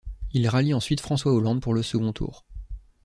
Il 0.31 0.47
rallie 0.47 0.73
ensuite 0.73 0.99
François 0.99 1.31
Hollande 1.31 1.61
pour 1.61 1.75
le 1.75 1.83
second 1.83 2.11
tour. 2.11 2.43